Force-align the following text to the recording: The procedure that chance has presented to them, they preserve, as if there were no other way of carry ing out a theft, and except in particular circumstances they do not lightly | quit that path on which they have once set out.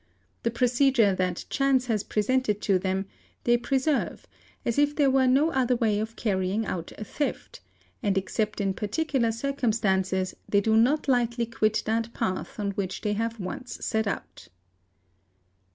The 0.41 0.49
procedure 0.49 1.13
that 1.13 1.45
chance 1.51 1.85
has 1.85 2.03
presented 2.03 2.59
to 2.61 2.79
them, 2.79 3.05
they 3.43 3.55
preserve, 3.55 4.25
as 4.65 4.79
if 4.79 4.95
there 4.95 5.11
were 5.11 5.27
no 5.27 5.51
other 5.51 5.75
way 5.75 5.99
of 5.99 6.15
carry 6.15 6.49
ing 6.51 6.65
out 6.65 6.91
a 6.97 7.03
theft, 7.03 7.59
and 8.01 8.17
except 8.17 8.59
in 8.59 8.73
particular 8.73 9.31
circumstances 9.31 10.33
they 10.49 10.59
do 10.59 10.75
not 10.75 11.07
lightly 11.07 11.45
| 11.45 11.45
quit 11.45 11.83
that 11.85 12.15
path 12.15 12.59
on 12.59 12.71
which 12.71 13.01
they 13.01 13.13
have 13.13 13.39
once 13.39 13.77
set 13.85 14.07
out. 14.07 14.47